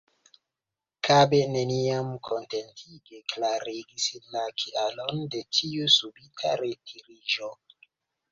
Kabe 1.05 1.39
neniam 1.55 2.07
kontentige 2.27 3.19
klarigis 3.33 4.07
la 4.35 4.43
kialon 4.63 5.21
de 5.35 5.41
tiu 5.59 5.91
subita 5.97 6.57
retiriĝo. 6.65 7.51